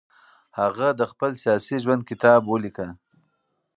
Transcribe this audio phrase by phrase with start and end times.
[0.59, 2.87] هغه د خپل سیاسي ژوند کتاب ولیکه.